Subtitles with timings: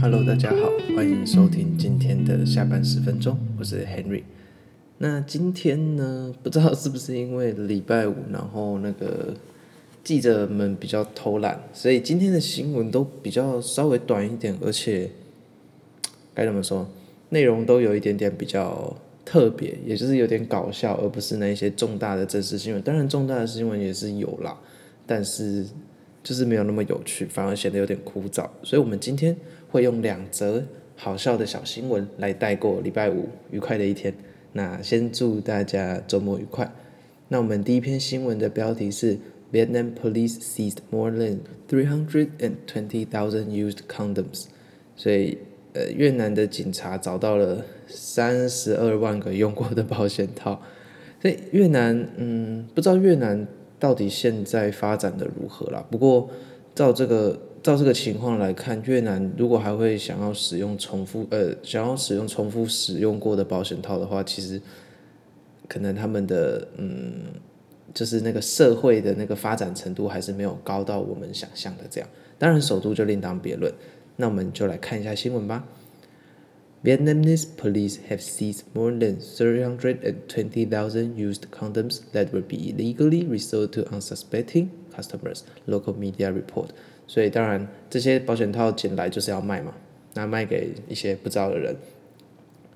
[0.00, 4.24] Hello，大家好，欢迎收听今天的下班十分钟，我是 Henry。
[4.96, 9.36] 那今天呢， 不知道是不是因为礼拜五，然后那个
[10.02, 15.10] 记者们比较偷懒，所以今天的新闻都比较稍微短一点，而且
[16.34, 16.88] 该怎么说，
[17.28, 18.96] 内容都有一点点比较
[19.28, 22.80] 特别，也就是有点搞笑，而不是那一些重大的正式新闻。
[22.80, 24.58] 当然，重大的新闻也是有啦，
[25.06, 25.66] 但是
[26.22, 28.48] 就是没有那么有趣，反而显得有点枯燥。
[28.62, 29.36] 所以我们今天。
[29.70, 30.64] 会用两则
[30.96, 34.14] 好笑的小新闻来带过礼拜五愉快的一天。
[34.54, 36.72] 那先祝大家周末愉快。
[37.28, 39.18] 那我们第一篇新闻的标题是
[39.52, 44.46] Vietnam police seized more than three hundred and twenty thousand used condoms。
[44.96, 45.36] 所以，
[45.72, 50.60] 呃，越南的警察找到了三十二万个用过的保险套。
[51.20, 53.46] 所以越南，嗯，不知道越南
[53.78, 55.84] 到底现在发展的如何啦。
[55.90, 56.30] 不过
[56.74, 57.38] 照这个。
[57.60, 64.62] 照这个情况来看，越南如果还会想要使用重复呃，想要使用重复使用过的保险套的话，其实
[65.68, 67.14] 可能他们的嗯，
[67.92, 72.08] 就是那个社会的那个发展程度还是没有高到我们想象的这样。
[72.38, 73.70] 当然，首都就另当别论。
[74.17, 75.67] 那我们就来看一下新闻吧。
[76.83, 82.57] Vietnamese police have seized more than three hundred and twenty thousand used condoms that would be
[82.57, 85.43] illegally resold to unsuspecting customers.
[85.65, 86.71] Local media report.
[87.07, 89.73] 所以当然，这些保险套捡来就是要卖嘛，
[90.13, 91.77] 那卖给一些不知道的人。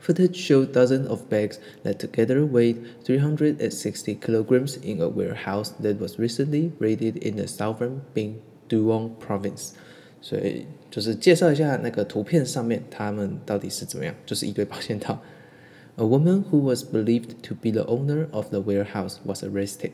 [0.00, 6.20] Footage showed dozens of bags that together weighed 360 kilograms in a warehouse that was
[6.20, 8.34] recently raided in the southern Binh
[8.68, 9.72] Duong province。
[10.22, 15.20] 所以就是介绍一下那个图片上面他们到底是怎么样，就是一堆保险套。
[15.96, 19.90] A woman who was believed to be the owner of the warehouse was arrested.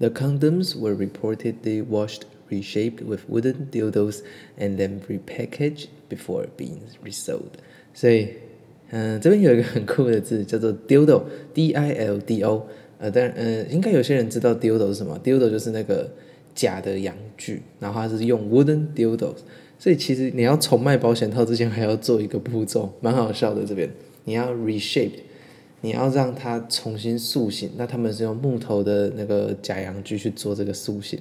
[0.00, 4.22] The condoms were reportedly washed reshaped with wooden dildos
[4.58, 7.58] and then repackaged before being resold。
[7.94, 8.28] 所以，
[8.90, 12.66] 嗯、呃，这边有一个很酷的字叫做 dildo，D I L D O。
[12.98, 15.18] 呃，当然，呃，应该有些人知道 dildo 是什么？
[15.22, 16.10] dildo 就是那个
[16.55, 19.37] 假的阳具，然后它是用 wooden dildos。
[19.79, 23.65] 所以其实你要重卖保险套之前还要做一个步骤，蛮好笑的。
[23.65, 23.89] 这边
[24.23, 25.11] 你要 reshape，
[25.81, 27.69] 你要让它重新塑形。
[27.75, 31.19] 那他们是用木头的那个假阳具去做这个塑形。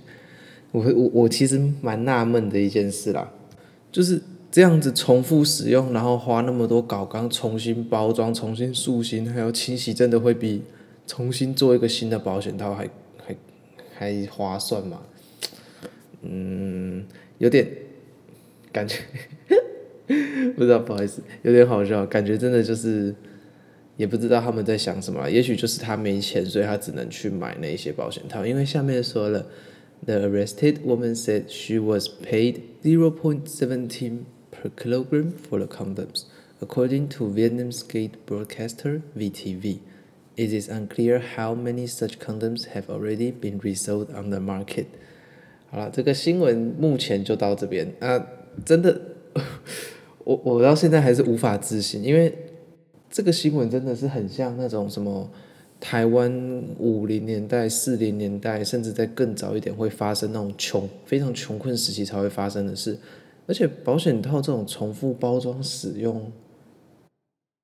[0.70, 3.32] 我我我其实蛮纳闷的一件事啦，
[3.90, 10.62] 就是这样子重复使用，然后花那么多搞钢重新包装、重新塑形，还要清洗，真的会比
[11.06, 12.88] 重新做一个新的保险套还
[13.26, 13.36] 还
[13.94, 15.00] 还划算吗？
[16.21, 17.05] 嗯，
[17.37, 17.67] 有点
[18.71, 18.97] 感觉，
[20.55, 23.13] 不知道，不好意思，有点好笑，感觉真的就是
[23.95, 29.45] 也不知道他们在想什么，也许就是他没钱，所以他只能去买那些保险套，因为下面说了。
[30.05, 36.25] The arrested woman said she was paid 0.17 per kilogram for the condoms,
[36.61, 39.79] according to Vietnam's state broadcaster VTV.
[40.35, 44.85] It is unclear how many such condoms have already been resold on the market.
[45.72, 48.24] 好了，这个新闻目前就到这边啊，
[48.64, 49.00] 真的，
[50.22, 52.32] 我我到现在还是无法置信，因为
[53.10, 55.28] 这个新闻真的是很像那种什么。
[55.84, 56.30] 台湾
[56.78, 62.96] 五零年代、四零年代，甚至在更早一点，会发生那种穷、非常穷困时期才会发生的事。
[63.48, 66.30] 而且保险套这种重复包装使用，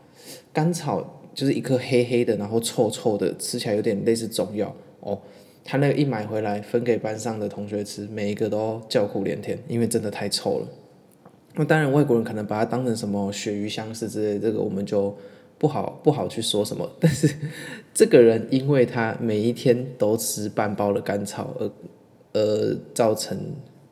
[0.51, 5.19] 甘草就是一颗黑黑的，然后臭臭的，吃起来有点类似中药哦。
[5.65, 10.69] 他那个一买回来分给班上的同学吃，每一个都叫苦连天，因为真的太臭了。
[11.55, 15.17] 那当然，外国人可能把它当成什么鳕鱼香丝之类，这个我们就
[15.59, 16.91] 不好不好去说什么。
[16.99, 17.33] 但是
[17.95, 21.71] 这个人，因为他每一天都吃半包的甘草而，
[22.33, 23.39] 而而造成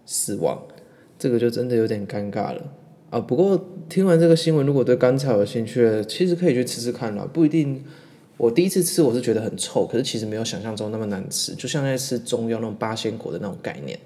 [0.04, 0.60] 死亡，
[1.18, 2.62] 这个就真的有点尴尬了
[3.10, 3.20] 啊。
[3.20, 7.84] 不过听完这个新闻，如果对甘草有兴趣，其实可以去吃吃看啦，不一定。
[8.40, 13.98] 我第一次吃，我是觉得很臭，可是其实没有想象中那么难吃，就像在吃中药那种八仙果的那种概念。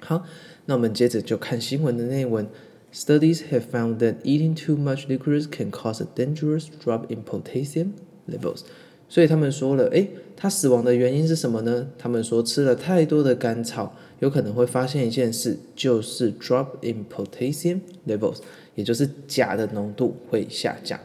[0.00, 0.22] 好。
[0.66, 2.46] 那我们接着就看新闻的内文。
[2.92, 7.92] Studies have found that eating too much licorice can cause a dangerous drop in potassium
[8.30, 8.60] levels。
[9.08, 11.88] 所以他们说了，诶，他死亡的原因是什么呢？
[11.96, 18.40] 他们说吃了太多的甘草，有可能会发现一件事，就是 drop in potassium levels，
[18.74, 21.00] 也就是钾的浓度会下降。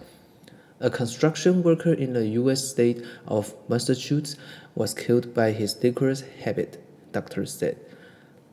[0.80, 2.64] A construction worker in the U.S.
[2.64, 4.36] state of Massachusetts
[4.74, 6.78] was killed by his licorice habit,
[7.12, 7.76] doctors said.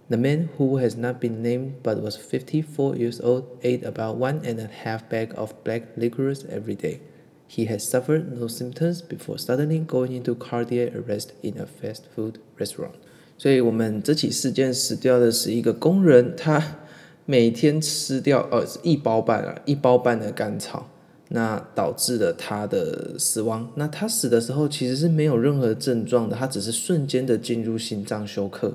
[0.09, 4.41] The man, who has not been named but was 54 years old, ate about one
[4.43, 7.01] and a half bag of black licorice every day.
[7.47, 12.39] He had suffered no symptoms before suddenly going into cardiac arrest in a fast food
[12.57, 12.95] restaurant.
[13.37, 16.77] 所以，我们这起事件死掉的是一个工人，他
[17.25, 20.89] 每天吃掉呃一包半啊一包半的甘草，
[21.32, 23.66] 那导致了他的死亡。
[23.76, 28.74] 那他死的时候其实是没有任何症状的，他只是瞬间的进入心脏休克。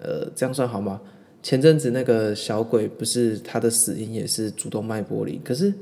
[0.00, 1.00] 呃，这样算好吗？
[1.42, 5.72] 前阵子那个小鬼不是他的死因也是主动脉剥离，可是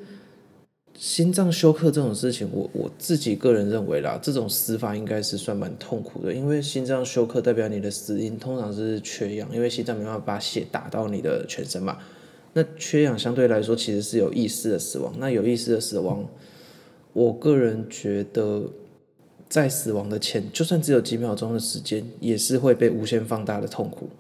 [0.97, 11.99] 心脏休克这种事情，我我自己个人认为啦，这种死法应该是算蛮痛苦的，因为心脏休克代表你的死因通常是缺氧，因为心脏没办法把血打到你的全身嘛。
[12.59, 16.27] 那缺氧相对来说其实是有意识的死亡，那有意识的死亡，
[17.13, 18.65] 我个人觉得。
[19.51, 24.11] 在死亡的前，就算只有几秒钟的时间，也是会被无限放大的痛苦。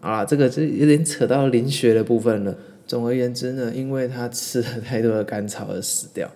[0.00, 2.56] 啊，这个就有点扯到灵学的部分了。
[2.86, 6.30] 总而言之呢，因为他吃了太多的甘草而死掉。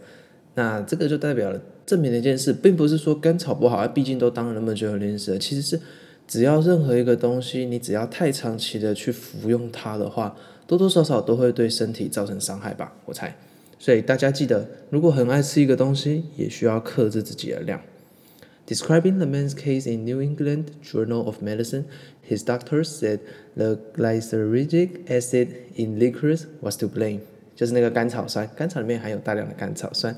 [0.56, 5.38] 那这个就代表了证明了一件事，并不是说甘草不好，毕竟都当了那么久的零食。
[5.38, 5.81] 其实是
[6.26, 10.37] 只要任何一个东西，你只要太长期的去服用它的话，
[10.67, 13.37] 多多少少都会对身体造成伤害吧，我猜。
[13.79, 17.81] 所以大家记得，如果很爱吃一个东西，也需要克制自己的量。
[18.67, 21.85] Describing the man's case in New England Journal of Medicine,
[22.26, 23.21] his doctors said
[23.55, 27.21] the glyceric acid in licorice was to blame.
[27.55, 30.17] 就是那个甘草酸，甘草里面含有大量的甘草酸。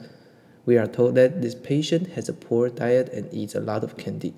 [0.64, 3.94] We are told that this patient has a poor diet and eats a lot of
[3.96, 4.32] candy.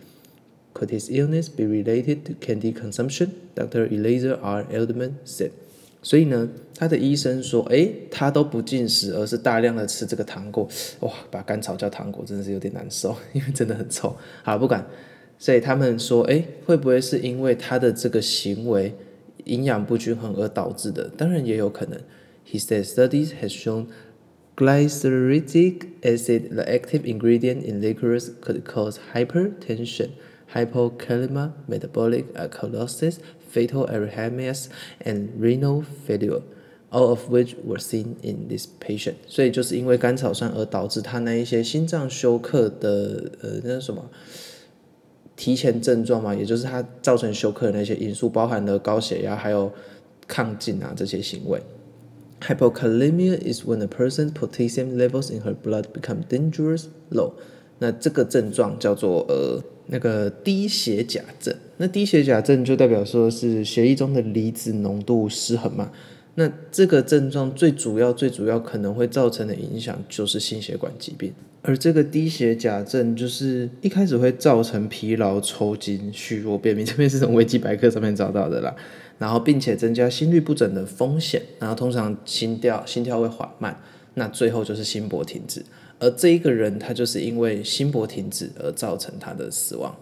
[0.78, 3.30] Could his illness be related to candy consumption?
[3.56, 4.64] Doctor Elazer R.
[4.70, 5.50] Edelman said.
[6.00, 10.68] 所以呢，他的医生说，诶，他都不进食，而是大量的吃这个糖果。
[11.00, 14.16] 哇，把甘草叫糖果，真的是有点难受，因为真的很臭。
[14.44, 14.86] 好，不管。
[15.40, 18.94] 所以他们说，诶，会不会是因为他的这个行为
[19.44, 21.10] 营养不均衡而导致的？
[21.16, 22.00] 当然也有可能。
[22.48, 23.86] He said studies has shown
[24.56, 30.10] glyceric acid, the active ingredient in licorice, could cause hypertension,
[30.54, 33.18] hypokalemia, metabolic acidosis
[33.50, 34.68] fatal arrhythmias
[35.04, 36.42] and renal failure,
[36.90, 39.14] all of which were seen in this patient.
[39.26, 44.10] 所以就是因为甘草酸而导致他那一些心脏休克的呃那什么
[45.34, 49.72] 提前症状嘛，也就是他造成休克的那些因素，包含了高血压还有
[50.28, 51.62] 亢进啊这些行为。
[52.40, 57.32] Hypokalemia is when a person's potassium levels in her blood become dangerous low.
[57.78, 59.62] 那这个症状叫做呃。
[59.88, 65.90] 那个低血钾症，那低血钾症就代表说是血液中的离子浓度失衡嘛。
[66.34, 71.32] 那这个症状最主要、最主要可能会造成的影响就是心血管疾病。
[71.62, 78.72] 而这个低血钾症就是一开始会造成疲劳、抽筋、虚弱、便秘，这边是从维基百科上面找到的啦。
[79.18, 83.76] 然后并且增加心律不整的风险，然后通常心跳心跳会缓慢，
[84.14, 85.64] 那最后就是心搏停止。
[86.00, 89.92] 而这一个人，他就是因为心搏停止而造成他的死亡。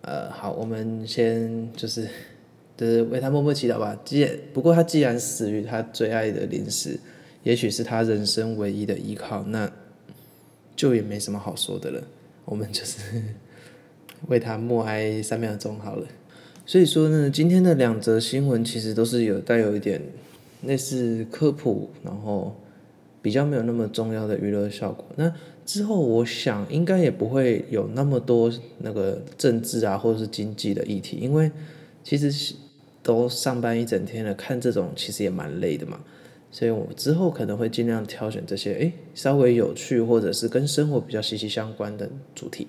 [0.00, 2.08] 呃，好，我们先就是，
[2.76, 4.00] 就是为他默默祈祷吧。
[4.04, 6.98] 既不过他既然死于他最爱的零食，
[7.42, 9.70] 也许是他人生唯一的依靠，那
[10.74, 12.02] 就也没什么好说的了。
[12.46, 12.98] 我们就是
[14.28, 16.06] 为他默哀三秒钟好了。
[16.64, 20.00] 所以说呢，今天的两则新闻其实都是有带有一点
[20.62, 22.56] 类似科普，然后。
[23.24, 25.02] 比较没有那么重要的娱乐效果。
[25.16, 25.32] 那
[25.64, 31.50] 之后，我想应该也不会有那么多那个政治啊，或者是经济的议题，因为
[32.02, 32.54] 其实
[33.02, 35.98] 都上班一整天了，看这种其实也蛮累的嘛。
[36.50, 42.68] 所以我之后可能会尽量挑选这些诶稍微有趣或者是跟生活比较息息相关的主题。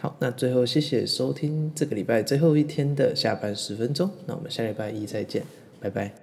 [0.00, 5.42] 好，那最后谢谢收听这个礼拜最后一天的下班十分钟，那我们下礼拜一再见，
[5.78, 6.14] 拜拜。